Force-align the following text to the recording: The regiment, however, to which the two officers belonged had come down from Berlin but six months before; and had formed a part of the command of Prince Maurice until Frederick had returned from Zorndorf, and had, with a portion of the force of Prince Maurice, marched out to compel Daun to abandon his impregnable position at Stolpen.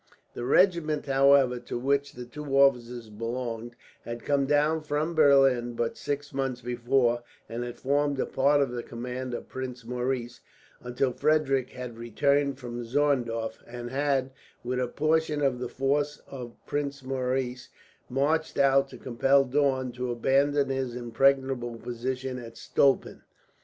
The 0.33 0.45
regiment, 0.45 1.05
however, 1.05 1.59
to 1.59 1.77
which 1.77 2.13
the 2.13 2.25
two 2.25 2.57
officers 2.57 3.07
belonged 3.11 3.75
had 4.03 4.25
come 4.25 4.47
down 4.47 4.81
from 4.81 5.13
Berlin 5.13 5.73
but 5.73 5.95
six 5.95 6.33
months 6.33 6.59
before; 6.59 7.21
and 7.47 7.63
had 7.63 7.77
formed 7.77 8.19
a 8.19 8.25
part 8.25 8.61
of 8.63 8.71
the 8.71 8.81
command 8.81 9.35
of 9.35 9.47
Prince 9.47 9.85
Maurice 9.85 10.39
until 10.81 11.11
Frederick 11.11 11.69
had 11.69 11.99
returned 11.99 12.57
from 12.57 12.83
Zorndorf, 12.83 13.61
and 13.67 13.91
had, 13.91 14.31
with 14.63 14.79
a 14.79 14.87
portion 14.87 15.39
of 15.43 15.59
the 15.59 15.69
force 15.69 16.19
of 16.25 16.55
Prince 16.65 17.03
Maurice, 17.03 17.69
marched 18.09 18.57
out 18.57 18.89
to 18.89 18.97
compel 18.97 19.43
Daun 19.45 19.91
to 19.91 20.09
abandon 20.09 20.69
his 20.69 20.95
impregnable 20.95 21.75
position 21.75 22.39
at 22.39 22.57
Stolpen. 22.57 23.21